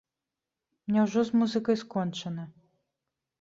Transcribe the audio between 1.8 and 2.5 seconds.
скончана?